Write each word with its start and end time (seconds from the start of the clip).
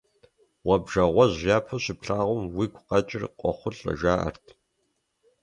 Гъуэбжэгъуэщ 0.65 1.33
япэу 1.57 1.81
щыплъагъум 1.83 2.43
уигу 2.57 2.85
къэкӀыр 2.87 3.23
къохъулӀэ, 3.39 3.91
жаӀэрт. 3.99 4.45